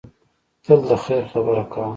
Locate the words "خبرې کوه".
1.31-1.87